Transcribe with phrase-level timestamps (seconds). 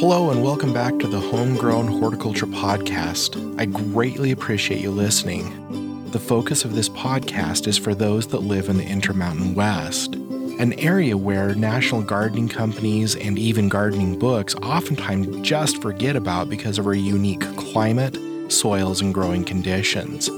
[0.00, 3.58] Hello, and welcome back to the Homegrown Horticulture Podcast.
[3.58, 6.06] I greatly appreciate you listening.
[6.12, 10.72] The focus of this podcast is for those that live in the Intermountain West, an
[10.74, 16.86] area where national gardening companies and even gardening books oftentimes just forget about because of
[16.86, 18.16] our unique climate,
[18.52, 20.28] soils, and growing conditions.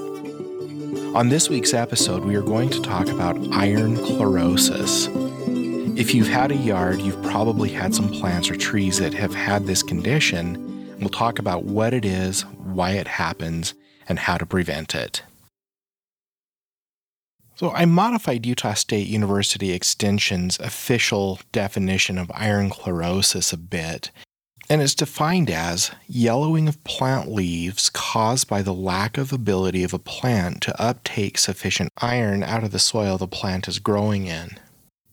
[1.14, 5.29] On this week's episode, we are going to talk about iron chlorosis.
[6.01, 9.67] If you've had a yard, you've probably had some plants or trees that have had
[9.67, 10.96] this condition.
[10.99, 13.75] We'll talk about what it is, why it happens,
[14.08, 15.22] and how to prevent it.
[17.55, 24.11] So, I modified Utah State University Extension's official definition of iron chlorosis a bit,
[24.71, 29.93] and it's defined as yellowing of plant leaves caused by the lack of ability of
[29.93, 34.58] a plant to uptake sufficient iron out of the soil the plant is growing in.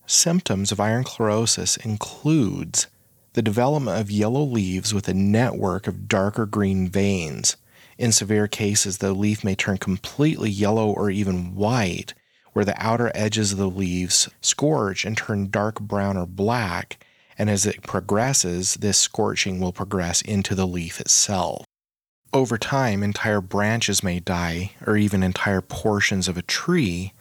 [0.09, 2.87] Symptoms of iron chlorosis includes
[3.33, 7.57] the development of yellow leaves with a network of darker green veins.
[7.97, 12.13] In severe cases, the leaf may turn completely yellow or even white,
[12.53, 17.05] where the outer edges of the leaves scorch and turn dark brown or black,
[17.37, 21.65] and as it progresses, this scorching will progress into the leaf itself.
[22.31, 27.11] Over time, entire branches may die, or even entire portions of a tree,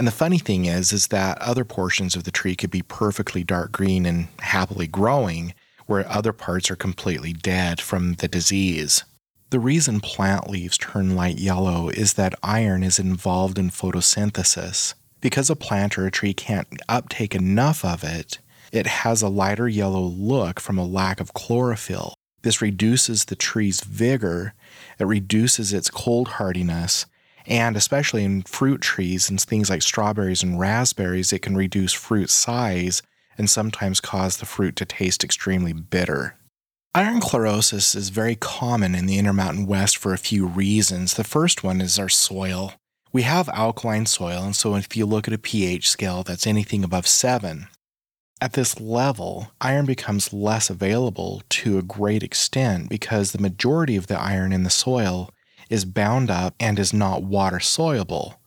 [0.00, 3.44] and the funny thing is, is that other portions of the tree could be perfectly
[3.44, 5.52] dark green and happily growing,
[5.84, 9.04] where other parts are completely dead from the disease.
[9.50, 14.94] The reason plant leaves turn light yellow is that iron is involved in photosynthesis.
[15.20, 18.38] Because a plant or a tree can't uptake enough of it,
[18.72, 22.14] it has a lighter yellow look from a lack of chlorophyll.
[22.40, 24.54] This reduces the tree's vigor,
[24.98, 27.04] it reduces its cold hardiness,
[27.46, 32.30] and especially in fruit trees and things like strawberries and raspberries, it can reduce fruit
[32.30, 33.02] size
[33.38, 36.36] and sometimes cause the fruit to taste extremely bitter.
[36.94, 41.14] Iron chlorosis is very common in the Intermountain West for a few reasons.
[41.14, 42.74] The first one is our soil.
[43.12, 46.84] We have alkaline soil, and so if you look at a pH scale that's anything
[46.84, 47.68] above 7,
[48.42, 54.06] at this level, iron becomes less available to a great extent because the majority of
[54.06, 55.30] the iron in the soil
[55.70, 58.38] is bound up and is not water soluble.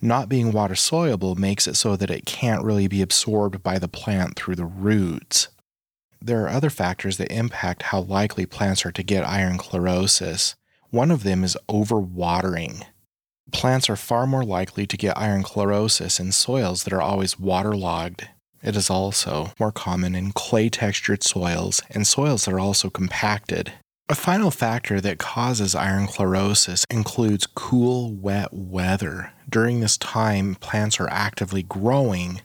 [0.00, 3.86] Not being water soluble makes it so that it can't really be absorbed by the
[3.86, 5.46] plant through the roots.
[6.20, 10.56] There are other factors that impact how likely plants are to get iron chlorosis.
[10.90, 12.84] One of them is overwatering.
[13.52, 18.28] Plants are far more likely to get iron chlorosis in soils that are always waterlogged.
[18.62, 23.72] It is also more common in clay textured soils and soils that are also compacted.
[24.12, 29.32] A final factor that causes iron chlorosis includes cool, wet weather.
[29.48, 32.42] During this time, plants are actively growing,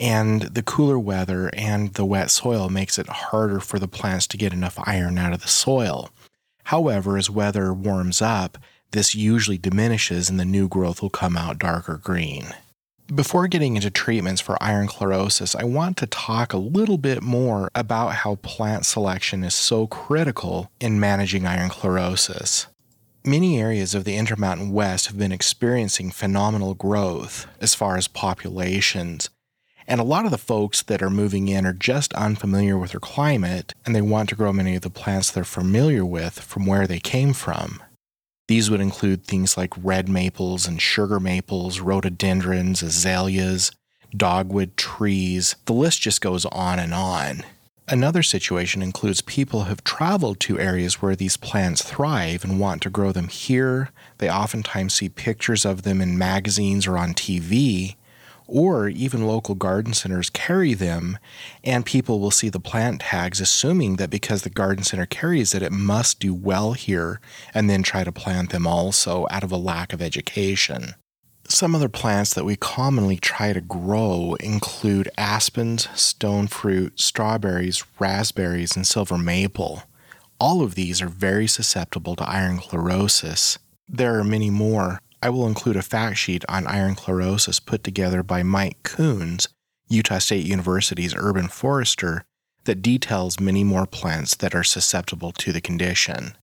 [0.00, 4.36] and the cooler weather and the wet soil makes it harder for the plants to
[4.36, 6.10] get enough iron out of the soil.
[6.64, 8.58] However, as weather warms up,
[8.90, 12.52] this usually diminishes and the new growth will come out darker green.
[13.14, 17.70] Before getting into treatments for iron chlorosis, I want to talk a little bit more
[17.72, 22.66] about how plant selection is so critical in managing iron chlorosis.
[23.24, 29.30] Many areas of the Intermountain West have been experiencing phenomenal growth as far as populations,
[29.86, 33.00] and a lot of the folks that are moving in are just unfamiliar with their
[33.00, 36.88] climate and they want to grow many of the plants they're familiar with from where
[36.88, 37.80] they came from.
[38.48, 43.72] These would include things like red maples and sugar maples, rhododendrons, azaleas,
[44.16, 45.56] dogwood trees.
[45.64, 47.44] The list just goes on and on.
[47.88, 52.82] Another situation includes people who have traveled to areas where these plants thrive and want
[52.82, 53.90] to grow them here.
[54.18, 57.94] They oftentimes see pictures of them in magazines or on TV,
[58.46, 61.18] or even local garden centers carry them,
[61.64, 65.62] and people will see the plant tags, assuming that because the garden center carries it,
[65.62, 67.20] it must do well here,
[67.54, 70.94] and then try to plant them also out of a lack of education.
[71.48, 78.74] Some other plants that we commonly try to grow include aspens, stone fruit, strawberries, raspberries,
[78.74, 79.84] and silver maple.
[80.40, 83.58] All of these are very susceptible to iron chlorosis.
[83.88, 88.22] There are many more, I will include a fact sheet on iron chlorosis put together
[88.22, 89.48] by Mike Kuhns,
[89.88, 92.24] Utah State University's urban forester,
[92.64, 96.36] that details many more plants that are susceptible to the condition.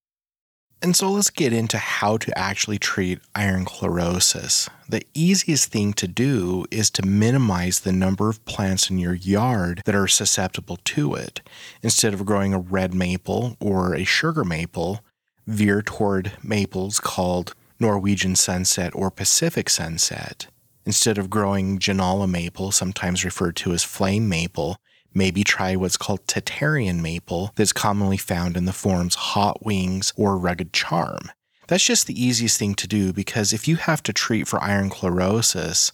[0.82, 4.68] And so let's get into how to actually treat iron chlorosis.
[4.90, 9.82] The easiest thing to do is to minimize the number of plants in your yard
[9.86, 11.40] that are susceptible to it.
[11.82, 15.00] Instead of growing a red maple or a sugar maple,
[15.48, 20.48] veer toward maples called Norwegian sunset or Pacific sunset.
[20.86, 24.78] Instead of growing Ginnala maple, sometimes referred to as flame maple,
[25.14, 30.38] Maybe try what's called Tatarian maple that's commonly found in the forms hot wings or
[30.38, 31.32] rugged charm.
[31.68, 34.90] That's just the easiest thing to do because if you have to treat for iron
[34.90, 35.92] chlorosis,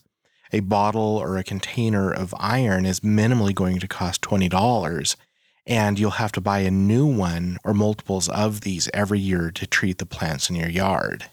[0.51, 5.15] a bottle or a container of iron is minimally going to cost $20,
[5.67, 9.67] and you'll have to buy a new one or multiples of these every year to
[9.67, 11.25] treat the plants in your yard.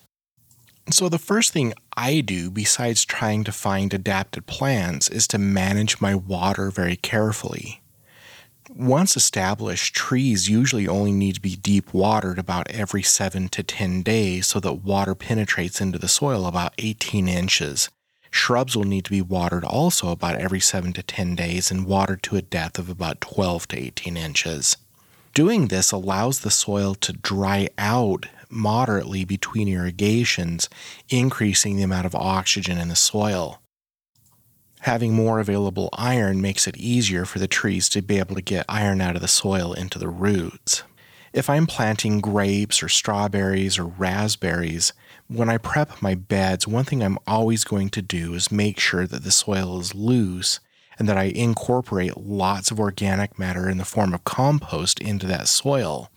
[0.88, 6.00] So, the first thing I do, besides trying to find adapted plants, is to manage
[6.00, 7.82] my water very carefully.
[8.70, 14.02] Once established, trees usually only need to be deep watered about every 7 to 10
[14.02, 17.88] days so that water penetrates into the soil about 18 inches.
[18.30, 22.22] Shrubs will need to be watered also about every 7 to 10 days and watered
[22.24, 24.76] to a depth of about 12 to 18 inches.
[25.34, 30.68] Doing this allows the soil to dry out moderately between irrigations,
[31.08, 33.60] increasing the amount of oxygen in the soil.
[34.80, 38.66] Having more available iron makes it easier for the trees to be able to get
[38.68, 40.82] iron out of the soil into the roots.
[41.32, 44.92] If I'm planting grapes or strawberries or raspberries,
[45.28, 49.06] when I prep my beds, one thing I'm always going to do is make sure
[49.06, 50.60] that the soil is loose
[50.98, 55.48] and that I incorporate lots of organic matter in the form of compost into that
[55.48, 56.10] soil.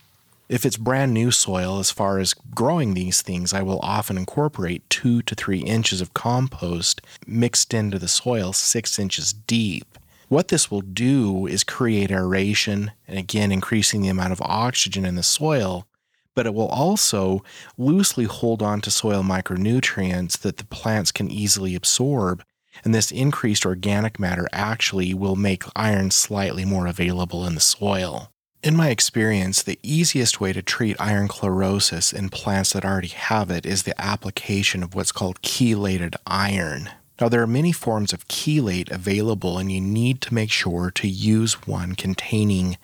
[0.50, 4.90] If it's brand new soil, as far as growing these things, I will often incorporate
[4.90, 9.96] two to three inches of compost mixed into the soil six inches deep.
[10.26, 15.14] What this will do is create aeration and again increasing the amount of oxygen in
[15.14, 15.86] the soil,
[16.34, 17.44] but it will also
[17.78, 22.42] loosely hold on to soil micronutrients that the plants can easily absorb.
[22.82, 28.32] And this increased organic matter actually will make iron slightly more available in the soil.
[28.62, 33.50] In my experience, the easiest way to treat iron chlorosis in plants that already have
[33.50, 36.90] it is the application of what's called chelated iron.
[37.18, 41.08] Now, there are many forms of chelate available, and you need to make sure to
[41.08, 42.76] use one containing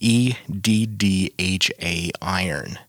[0.00, 1.30] EDDHA
[2.20, 2.80] iron.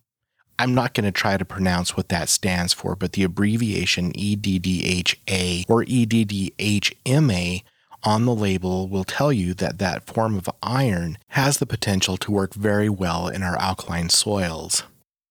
[0.57, 5.65] I'm not going to try to pronounce what that stands for, but the abbreviation EDDHA
[5.69, 7.63] or EDDHMA
[8.03, 12.31] on the label will tell you that that form of iron has the potential to
[12.31, 14.83] work very well in our alkaline soils.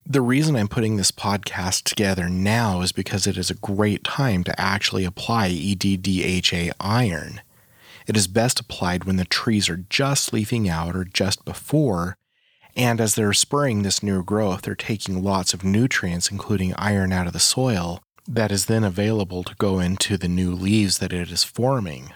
[0.07, 4.45] The reason I'm putting this podcast together now is because it is a great time
[4.45, 7.41] to actually apply EDDHA iron.
[8.07, 12.17] It is best applied when the trees are just leafing out or just before,
[12.75, 17.27] and as they're spurring this new growth, they're taking lots of nutrients, including iron, out
[17.27, 21.31] of the soil that is then available to go into the new leaves that it
[21.31, 22.13] is forming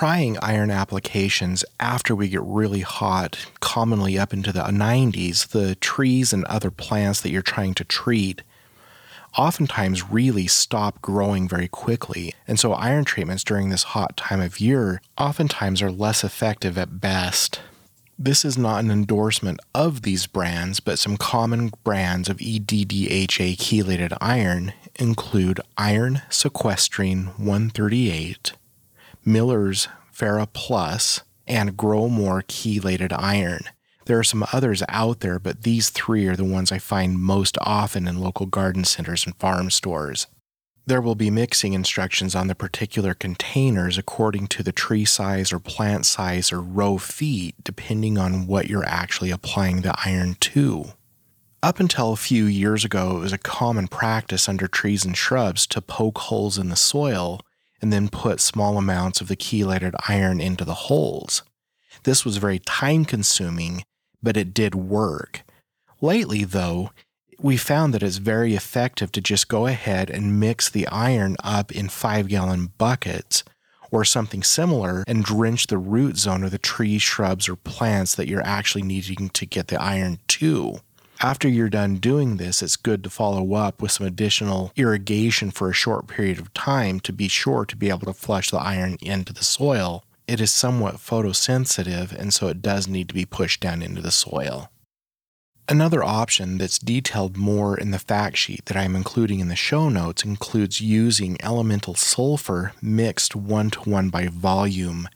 [0.00, 6.32] trying iron applications after we get really hot, commonly up into the 90s, the trees
[6.32, 8.40] and other plants that you're trying to treat
[9.36, 12.32] oftentimes really stop growing very quickly.
[12.48, 17.02] And so iron treatments during this hot time of year oftentimes are less effective at
[17.02, 17.60] best.
[18.18, 24.16] This is not an endorsement of these brands, but some common brands of EDDHA chelated
[24.18, 28.54] iron include iron Sequestrene 138,
[29.24, 33.62] Miller's FerriPlus, and Grow Growmore chelated iron.
[34.06, 37.58] There are some others out there, but these three are the ones I find most
[37.60, 40.26] often in local garden centers and farm stores.
[40.86, 45.58] There will be mixing instructions on the particular containers according to the tree size or
[45.58, 50.94] plant size or row feet, depending on what you're actually applying the iron to.
[51.62, 55.66] Up until a few years ago, it was a common practice under trees and shrubs
[55.68, 57.40] to poke holes in the soil
[57.80, 61.42] and then put small amounts of the chelated iron into the holes.
[62.04, 63.82] This was very time consuming,
[64.22, 65.42] but it did work.
[66.00, 66.90] Lately, though,
[67.38, 71.72] we found that it's very effective to just go ahead and mix the iron up
[71.72, 73.44] in five gallon buckets
[73.90, 78.28] or something similar and drench the root zone of the trees, shrubs, or plants that
[78.28, 80.80] you're actually needing to get the iron to.
[81.22, 85.68] After you're done doing this, it's good to follow up with some additional irrigation for
[85.68, 88.96] a short period of time to be sure to be able to flush the iron
[89.02, 90.02] into the soil.
[90.26, 94.10] It is somewhat photosensitive, and so it does need to be pushed down into the
[94.10, 94.70] soil.
[95.68, 99.90] Another option that's detailed more in the fact sheet that I'm including in the show
[99.90, 105.06] notes includes using elemental sulfur mixed one to one by volume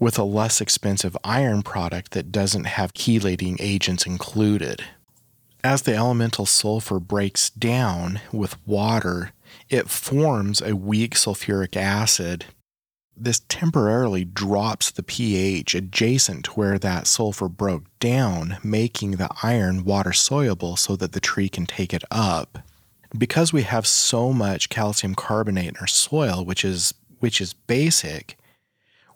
[0.00, 4.82] with a less expensive iron product that doesn't have chelating agents included.
[5.66, 9.32] As the elemental sulfur breaks down with water,
[9.68, 12.44] it forms a weak sulfuric acid.
[13.16, 19.84] This temporarily drops the pH adjacent to where that sulfur broke down, making the iron
[19.84, 22.60] water soluble so that the tree can take it up.
[23.18, 28.38] Because we have so much calcium carbonate in our soil, which is which is basic,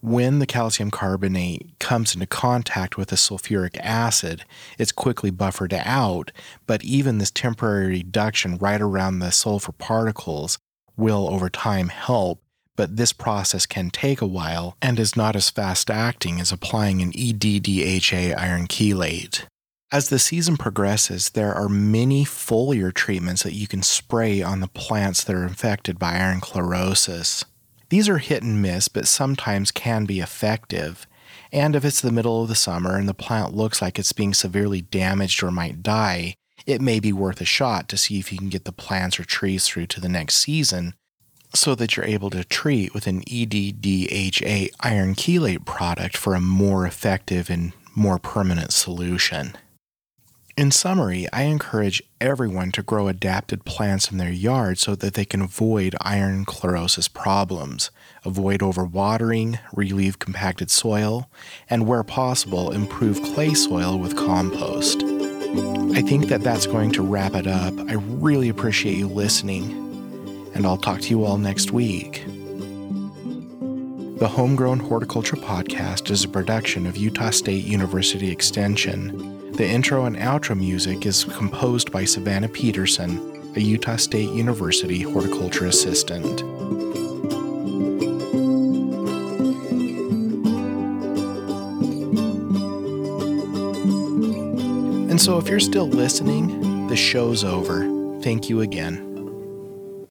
[0.00, 4.44] when the calcium carbonate comes into contact with the sulfuric acid,
[4.78, 6.32] it's quickly buffered out,
[6.66, 10.58] but even this temporary reduction right around the sulfur particles
[10.96, 12.42] will over time help.
[12.76, 17.02] But this process can take a while and is not as fast acting as applying
[17.02, 19.44] an EDDHA iron chelate.
[19.92, 24.68] As the season progresses, there are many foliar treatments that you can spray on the
[24.68, 27.44] plants that are infected by iron chlorosis.
[27.90, 31.06] These are hit and miss, but sometimes can be effective.
[31.52, 34.32] And if it's the middle of the summer and the plant looks like it's being
[34.32, 36.34] severely damaged or might die,
[36.66, 39.24] it may be worth a shot to see if you can get the plants or
[39.24, 40.94] trees through to the next season
[41.52, 46.86] so that you're able to treat with an EDDHA iron chelate product for a more
[46.86, 49.56] effective and more permanent solution.
[50.60, 55.24] In summary, I encourage everyone to grow adapted plants in their yard so that they
[55.24, 57.90] can avoid iron chlorosis problems,
[58.26, 61.30] avoid overwatering, relieve compacted soil,
[61.70, 65.02] and where possible, improve clay soil with compost.
[65.02, 67.72] I think that that's going to wrap it up.
[67.88, 69.72] I really appreciate you listening,
[70.52, 72.22] and I'll talk to you all next week.
[74.18, 79.39] The Homegrown Horticulture Podcast is a production of Utah State University Extension.
[79.52, 85.66] The intro and outro music is composed by Savannah Peterson, a Utah State University horticulture
[85.66, 86.40] assistant.
[95.10, 97.82] And so, if you're still listening, the show's over.
[98.22, 99.09] Thank you again.